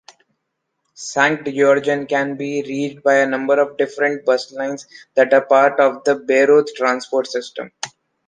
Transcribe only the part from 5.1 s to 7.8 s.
that are part of the Bayreuth transport system.